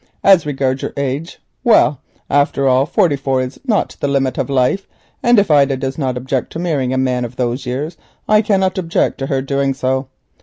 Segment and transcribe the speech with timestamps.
[0.23, 4.87] As to your age, well, after all forty four is not the limit of life,
[5.21, 8.79] and if Ida does not object to marrying a man of those years, I cannot
[8.79, 10.07] object to her doing so.